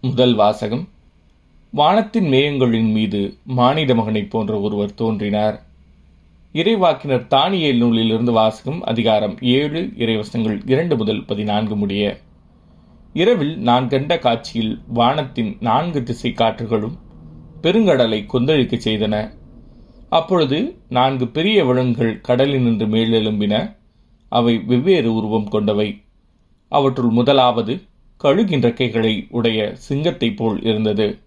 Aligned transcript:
முதல் 0.00 0.34
வாசகம். 0.34 0.88
வானத்தின் 1.70 2.24
மேகங்களின் 2.24 2.92
மீது 2.92 3.36
மானிட 3.44 3.94
மகனைப் 3.94 4.30
போன்ற 4.30 4.60
ஒருவர் 4.60 4.94
தோன்றினார். 4.94 5.62
இறைவாக்கினர் 6.52 7.26
தானியல் 7.28 7.76
நூலிலிருந்து 7.76 8.32
வாசகம் 8.32 8.82
அதிகாரம் 8.82 9.36
ஏழு 9.40 9.92
இறைவசங்கள் 9.98 10.70
இரண்டு 10.70 10.96
முதல் 10.96 11.24
பதினான்கு 11.24 11.76
முடிய. 11.76 12.20
இரவில் 13.12 13.58
நான் 13.58 13.88
கண்ட 13.88 14.18
காட்சியில் 14.18 14.80
வானத்தின் 14.86 15.56
நான்கு 15.60 16.02
திசை 16.02 16.32
காற்றுகளும் 16.32 16.98
பெருங்கடலை 17.62 18.26
கொந்தளிக்க 18.26 18.78
செய்தன. 18.84 19.30
அப்பொழுது 20.08 20.80
நான்கு 20.88 21.28
பெரிய 21.28 21.64
விலங்குகள் 21.64 22.20
கடலினின்று 22.28 22.86
மேலெழும்பின. 22.86 23.76
அவை 24.28 24.58
வெவ்வேறு 24.58 25.14
உருவம் 25.14 25.48
கொண்டவை. 25.48 26.02
அவற்றுள் 26.68 27.10
முதலாவது 27.10 27.82
கழுகின் 28.24 28.74
கைகளை 28.74 29.26
உடைய 29.30 29.74
சிங்கத்தைப் 29.74 30.36
போல் 30.36 30.62
இருந்தது. 30.62 31.18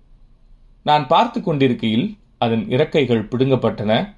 நான் 0.84 1.08
பார்த்து 1.08 1.44
கொண்டிருக்கையில் 1.44 2.18
அதன் 2.38 2.70
இறக்கைகள் 2.70 3.24
பிடுங்கப்பட்டன. 3.24 4.16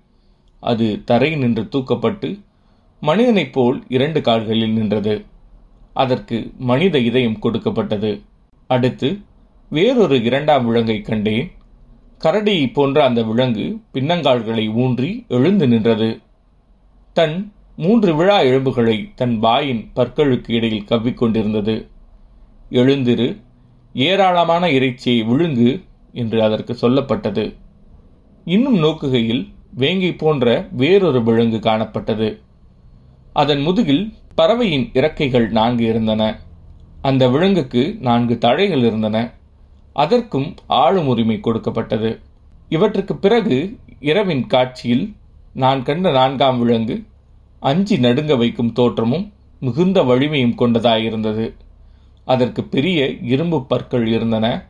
அது 0.60 1.02
தரை 1.04 1.36
நின்று 1.36 1.64
தூக்கப்பட்டு 1.64 2.40
மனிதனைப் 3.00 3.54
போல் 3.54 3.84
இரண்டு 3.88 4.22
கால்களில் 4.22 4.74
நின்றது. 4.74 5.26
அதற்கு 5.94 6.52
மனித 6.58 7.00
இதயம் 7.00 7.40
கொடுக்கப்பட்டது. 7.40 8.22
அடுத்து 8.68 9.20
வேறொரு 9.70 10.24
இரண்டாம் 10.24 10.66
விலங்கை 10.66 11.02
கண்டேன். 11.02 11.52
கரடியை 12.20 12.74
போன்ற 12.74 13.04
அந்த 13.04 13.24
விலங்கு 13.24 13.80
பின்னங்கால்களை 13.94 14.74
ஊன்றி 14.74 15.26
எழுந்து 15.28 15.68
நின்றது. 15.68 16.20
தன் 17.14 17.52
மூன்று 17.76 18.16
விழா 18.16 18.40
எலும்புகளை 18.40 19.10
தன் 19.16 19.40
வாயின் 19.40 19.90
பற்களுக்கு 19.96 20.52
இடையில் 20.52 20.86
கவ்விக்கொண்டிருந்தது 20.90 21.92
எழுந்திரு 22.74 23.28
ஏராளமான 23.94 24.70
இறைச்சியை 24.70 25.24
விழுங்கு 25.24 25.82
என்று 26.14 26.44
அதற்கு 26.44 26.78
சொல்லப்பட்டது. 26.82 27.56
இன்னும் 28.46 28.78
நோக்குகையில் 28.84 29.44
வேங்கை 29.74 30.14
போன்ற 30.14 30.68
வேறொரு 30.72 31.24
விலங்கு 31.24 31.58
காணப்பட்டது. 31.58 32.40
அதன் 33.34 33.62
முதுகில் 33.62 34.14
பறவையின் 34.36 34.90
இறக்கைகள் 34.94 35.50
நான்கு 35.50 35.84
இருந்தன. 35.86 36.40
அந்த 37.02 37.30
விலங்குக்கு 37.30 37.98
நான்கு 38.00 38.38
தழைகள் 38.38 38.84
இருந்தன. 38.84 39.34
அதற்கும் 39.94 40.56
ஆளும் 40.68 41.08
உரிமை 41.08 41.40
கொடுக்கப்பட்டது. 41.40 42.20
இவற்றுக்கு 42.70 43.16
பிறகு 43.16 43.78
இரவின் 44.00 44.48
காட்சியில் 44.48 45.16
நான் 45.54 45.84
கண்ட 45.84 46.12
நான்காம் 46.12 46.60
விலங்கு 46.60 47.04
அஞ்சி 47.60 47.98
நடுங்க 47.98 48.36
வைக்கும் 48.36 48.74
தோற்றமும் 48.74 49.32
மிகுந்த 49.60 50.04
வலிமையும் 50.04 50.58
கொண்டதாயிருந்தது. 50.58 51.54
அதற்கு 52.26 52.64
பெரிய 52.64 53.08
இரும்பு 53.08 53.66
பற்கள் 53.66 54.08
இருந்தன. 54.08 54.66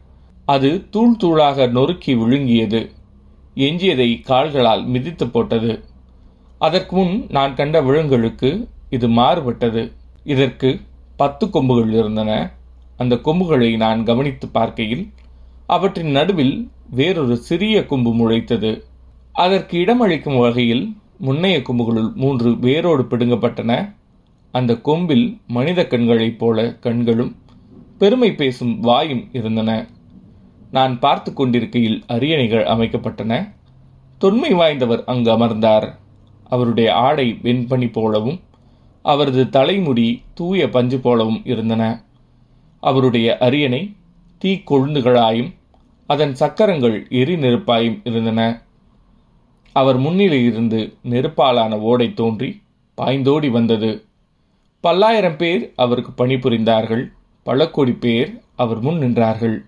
அது 0.46 0.90
தூள் 0.90 1.18
தூளாக 1.24 1.70
நொறுக்கி 1.70 2.16
விழுங்கியது. 2.16 2.90
எஞ்சியதை 3.56 4.22
கால்களால் 4.22 4.86
மிதித்து 4.86 5.28
போட்டது. 5.28 5.84
அதற்கு 6.60 6.96
முன் 6.96 7.26
நான் 7.30 7.56
கண்ட 7.56 7.82
விலங்குகளுக்கு 7.82 8.68
இது 8.90 9.08
மாறுபட்டது. 9.08 9.92
இதற்கு 10.24 10.80
பத்து 11.16 11.50
கொம்புகள் 11.50 11.94
இருந்தன. 11.94 12.54
அந்த 12.98 13.18
கொம்புகளை 13.18 13.78
நான் 13.78 14.04
கவனித்து 14.04 14.48
பார்க்கையில் 14.48 15.10
அவற்றின் 15.68 16.12
நடுவில் 16.12 16.72
வேறொரு 16.90 17.38
சிறிய 17.38 17.86
கொம்பு 17.86 18.12
முளைத்தது. 18.14 18.84
அதற்கு 19.34 19.78
இடமளிக்கும் 19.78 20.40
வகையில் 20.40 20.98
முன்னைய 21.20 21.58
கொம்புகளுள் 21.60 22.14
மூன்று 22.14 22.60
வேரோடு 22.60 23.04
பிடுங்கப்பட்டன. 23.04 23.96
அந்த 24.52 24.76
கொம்பில் 24.76 25.40
மனித 25.48 25.88
கண்களைப் 25.88 26.40
போல 26.40 26.76
கண்களும் 26.76 27.36
பெருமை 27.98 28.34
பேசும் 28.34 28.80
வாயும் 28.80 29.30
இருந்தன. 29.34 29.88
நான் 30.72 31.00
பார்த்து 31.00 31.34
கொண்டிருக்கையில் 31.34 32.04
அரியணைகள் 32.08 32.66
அமைக்கப்பட்டன. 32.66 33.54
தொன்மை 34.18 34.54
வாய்ந்தவர் 34.54 35.04
அங்கு 35.06 35.32
அமர்ந்தார். 35.32 36.00
அவருடைய 36.44 36.96
ஆடை 36.96 37.40
வெண்பனி 37.44 37.92
போலவும் 37.92 38.40
அவரது 39.02 39.50
தலைமுடி 39.50 40.22
தூய 40.34 40.70
பஞ்சு 40.70 41.00
போலவும் 41.00 41.42
இருந்தன. 41.44 42.04
அவருடைய 42.80 43.38
அரியணை 43.38 43.96
தீ 44.38 44.54
கொழுந்துகளாயும் 44.54 45.54
அதன் 46.08 46.36
சக்கரங்கள் 46.36 47.06
எரி 47.10 47.36
நெருப்பாயும் 47.36 48.02
இருந்தன. 48.04 48.62
அவர் 49.74 50.00
முன்னிலையிலிருந்து 50.00 50.94
நெருப்பாலான 51.04 51.80
ஓடை 51.80 52.14
தோன்றி 52.14 52.62
பாய்ந்தோடி 53.02 53.50
வந்தது. 53.52 54.06
பல்லாயிரம் 54.80 55.38
பேர் 55.38 55.74
அவருக்கு 55.76 56.26
பணிபுரிந்தார்கள். 56.26 57.12
பல 57.44 57.70
கோடி 57.70 57.92
பேர் 57.92 58.42
அவர் 58.56 58.80
முன் 58.80 59.00
நின்றார்கள். 59.00 59.66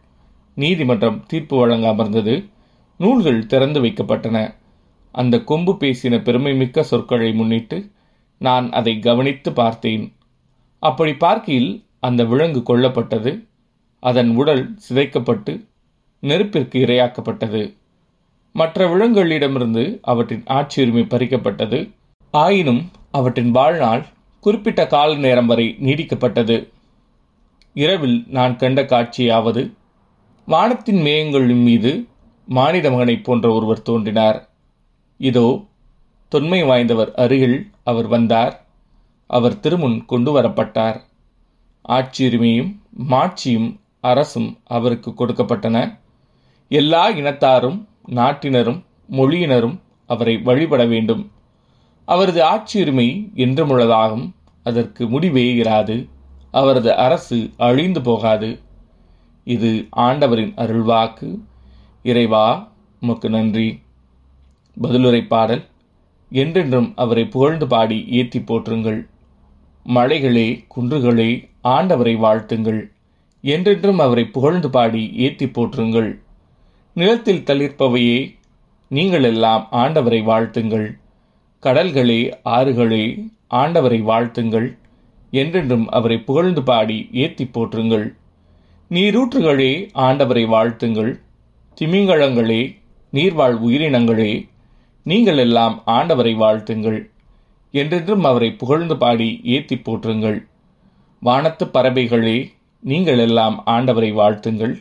நீதிமன்றம் 0.55 1.23
தீர்ப்பு 1.27 1.57
வழங்க 1.57 1.87
அமர்ந்தது. 1.87 2.45
நூல்கள் 2.97 3.45
திறந்து 3.45 3.83
வைக்கப்பட்டன. 3.83 4.55
அந்த 5.11 5.39
கொம்பு 5.39 5.73
பேசின 5.73 6.21
பெருமைமிக்க 6.21 6.79
சொற்களை 6.79 7.33
முன்னிட்டு 7.33 7.91
நான் 8.37 8.71
அதை 8.71 8.99
கவனித்து 8.99 9.53
பார்த்தேன். 9.53 10.13
அப்படி 10.79 11.13
பார்க்கையில் 11.13 11.83
அந்த 11.99 12.23
விலங்கு 12.23 12.63
கொல்லப்பட்டது. 12.63 13.45
அதன் 13.99 14.35
உடல் 14.35 14.77
சிதைக்கப்பட்டு 14.89 15.65
நெருப்பிற்கு 16.19 16.85
இரையாக்கப்பட்டது. 16.85 17.73
மற்ற 18.53 18.87
விலங்குகளிடமிருந்து 18.87 19.99
அவற்றின் 20.01 20.43
ஆட்சியுரிமை 20.43 21.03
பறிக்கப்பட்டது. 21.03 21.89
ஆயினும் 22.31 22.91
அவற்றின் 23.11 23.51
வாழ்நாள் 23.51 24.05
குறிப்பிட்ட 24.39 24.87
கால 24.87 25.15
நேரம் 25.15 25.45
வரை 25.45 25.75
நீடிக்கப்பட்டது. 25.79 26.73
இரவில் 27.75 28.23
நான் 28.27 28.55
கண்ட 28.55 28.81
காட்சியாவது 28.83 29.61
வானத்தின் 30.47 31.01
மேகங்களின் 31.01 31.63
மீது 31.63 31.91
மானிட 32.47 32.91
மகனைப் 32.91 33.23
போன்ற 33.23 33.53
ஒருவர் 33.53 33.81
தோன்றினார். 33.81 34.49
இதோ 35.19 35.47
தொன்மை 36.31 36.63
வாய்ந்தவர் 36.63 37.11
அருகில் 37.13 37.57
அவர் 37.83 38.07
வந்தார். 38.07 38.65
அவர் 39.29 39.59
திருமுன் 39.59 40.05
கொண்டு 40.05 40.31
வரப்பட்டார். 40.37 40.99
ஆட்சியுரிமையும் 41.89 42.71
மாட்சியும் 43.09 43.69
அரசும் 44.01 44.49
அவருக்கு 44.65 45.11
கொடுக்கப்பட்டன. 45.11 45.99
எல்லா 46.71 47.03
இனத்தாரும் 47.11 47.79
நாட்டினரும் 48.11 48.81
மொழியினரும் 49.11 49.77
அவரை 50.05 50.37
வழிபட 50.37 50.85
வேண்டும். 50.85 51.31
அவரது 52.05 52.41
ஆட்சியுரிமை 52.43 53.09
என்றுமுள்ளதாகும் 53.35 54.27
அதற்கு 54.63 55.07
முடிவே 55.07 55.45
இராது. 55.55 55.97
அவரது 56.59 56.91
அரசு 56.95 57.37
அழிந்து 57.57 58.01
போகாது. 58.01 58.49
இது 59.43 59.71
ஆண்டவரின் 60.05 60.53
அருள்வாக்கு. 60.57 61.29
இறைவா 62.03 62.45
உமக்கு 62.99 63.29
நன்றி. 63.29 63.67
பதிலுரை 64.81 65.21
பாடல். 65.27 65.63
என்றென்றும் 66.31 66.89
அவரை 66.95 67.25
புகழ்ந்து 67.25 67.67
பாடி 67.67 67.97
ஏற்றி 68.09 68.39
போற்றுங்கள். 68.39 68.99
மலைகளே 69.85 70.47
குன்றுகளே 70.75 71.29
ஆண்டவரை 71.63 72.15
வாழ்த்துங்கள். 72.17 72.81
என்றென்றும் 73.43 73.99
அவரை 73.99 74.25
புகழ்ந்து 74.25 74.69
பாடி 74.69 75.03
ஏற்றி 75.15 75.45
போற்றுங்கள். 75.45 76.09
நிலத்தில் 76.93 77.43
தளிர்ப்பவையே 77.43 78.35
நீங்கள் 78.87 79.23
எல்லாம் 79.23 79.67
ஆண்டவரை 79.71 80.21
வாழ்த்துங்கள். 80.31 80.87
கடல்களே 81.63 82.19
ஆறுகளே 82.45 83.03
ஆண்டவரை 83.51 83.99
வாழ்த்துங்கள். 84.03 84.67
என்றென்றும் 85.39 85.85
அவரை 85.97 86.17
புகழ்ந்து 86.27 86.61
பாடி 86.69 86.97
ஏத்தி 87.23 87.45
போற்றுங்கள். 87.45 88.05
நீரூற்றுகளே 88.91 89.71
ஆண்டவரை 90.05 90.43
வாழ்த்துங்கள். 90.53 91.11
திமிங்கலங்களே 91.77 92.61
நீர்வாழ் 93.13 93.57
உயிரினங்களே 93.67 94.31
நீங்கள் 95.05 95.39
எல்லாம் 95.45 95.75
ஆண்டவரை 95.95 96.33
வாழ்த்துங்கள். 96.43 96.99
என்றென்றும் 97.73 98.23
அவரை 98.23 98.49
புகழ்ந்து 98.61 98.95
பாடி 98.97 99.29
ஏத்தி 99.55 99.75
போற்றுங்கள். 99.77 100.37
வானத்து 101.21 101.65
பறவைகளே 101.65 102.37
நீங்கள் 102.83 103.21
எல்லாம் 103.25 103.57
ஆண்டவரை 103.73 104.11
வாழ்த்துங்கள். 104.19 104.73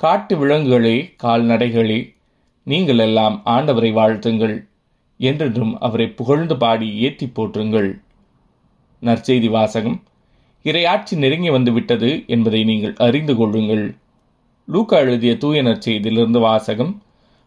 காட்டு 0.00 0.34
விலங்குகளே 0.40 0.96
கால்நடைகளே 1.22 2.00
நீங்கள் 2.66 3.02
எல்லாம் 3.06 3.36
ஆண்டவரை 3.54 3.90
வாழ்த்துங்கள். 3.98 4.56
என்றென்றும் 5.20 5.74
அவரை 5.86 6.06
புகழ்ந்து 6.20 6.54
பாடி 6.62 6.88
ஏத்தி 7.06 7.26
போற்றுங்கள். 7.36 7.90
நற்செய்தி 9.06 9.48
வாசகம். 9.48 10.02
இரையாட்சி 10.64 11.16
நெருங்கி 11.16 11.50
வந்து 11.50 11.72
விட்டது 11.72 12.24
என்பதை 12.26 12.64
நீங்கள் 12.64 12.94
அறிந்து 12.96 13.36
கொள்ளுங்கள். 13.36 13.94
லூக்கா 14.64 14.98
எழுதிய 14.98 15.36
தூய 15.36 15.62
நற்செய்தியிலிருந்து 15.62 16.40
வாசகம். 16.40 17.02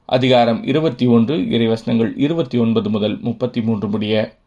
அதிகாரம் 0.05 0.63
இருபத்தி 0.63 1.05
ஒன்று 1.05 1.35
இறைவசனங்கள் 1.35 2.11
இருபத்தி 2.15 2.57
ஒன்பது 2.57 2.89
முதல் 2.89 3.19
முப்பத்தி 3.21 3.61
மூன்று 3.61 3.87
முடிய. 3.87 4.37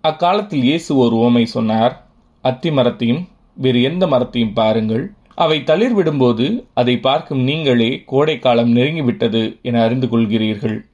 அக்காலத்தில் 0.00 0.62
இயேசு 0.62 0.96
ஒரு 0.96 1.16
ஓமை 1.16 1.44
சொன்னார் 1.44 2.06
அத்தி 2.40 2.70
மரத்தையும் 2.70 3.28
வேறு 3.54 3.82
எந்த 3.82 4.06
மரத்தையும் 4.06 4.52
பாருங்கள். 4.52 5.12
அவை 5.34 5.64
தளிர் 5.64 5.96
விடும்போது 5.96 6.64
அதை 6.74 6.98
பார்க்கும் 6.98 7.42
நீங்களே 7.42 8.02
கோடைக்காலம் 8.06 8.76
நெருங்கிவிட்டது 8.76 9.60
என 9.62 9.82
அறிந்து 9.82 10.06
கொள்கிறீர்கள். 10.06 10.87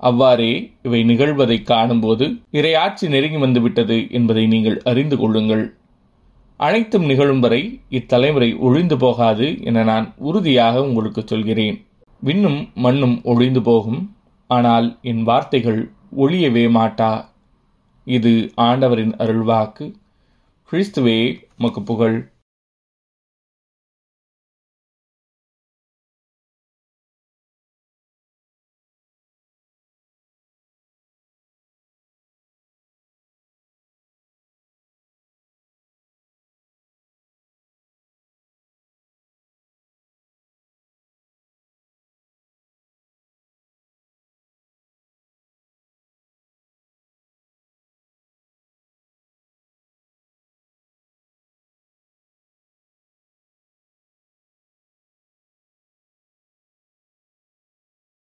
அவ்வாறே 0.00 0.72
இவை 0.82 1.04
நிகழ்வதை 1.04 1.62
காணும்போது 1.62 2.24
இறையாட்சி 2.52 3.08
நெருங்கி 3.08 3.36
வந்துவிட்டது 3.36 4.06
என்பதை 4.10 4.46
நீங்கள் 4.46 4.82
அறிந்து 4.82 5.16
கொள்ளுங்கள். 5.16 5.74
அனைத்தும் 6.56 7.04
நிகழும் 7.04 7.40
வரை 7.40 7.80
இத்தலைமுறை 7.90 8.58
ஒழிந்து 8.58 8.96
போகாது 8.96 9.62
என 9.62 9.82
நான் 9.82 10.14
உறுதியாக 10.18 10.82
உங்களுக்கு 10.82 11.22
சொல்கிறேன். 11.26 11.84
விண்ணும் 12.22 12.68
மண்ணும் 12.74 13.20
ஒழிந்து 13.22 13.62
போகும். 13.62 14.14
ஆனால் 14.46 14.98
என் 15.02 15.22
வார்த்தைகள் 15.22 15.90
ஒழியவே 16.16 16.64
மாட்டா. 16.78 17.24
இது 18.06 18.52
ஆண்டவரின் 18.54 19.14
அருள்வாக்கு. 19.16 19.86
கிறிஸ்துவே 20.72 21.40
மக்கு 21.56 21.82
புகழ். 21.82 22.32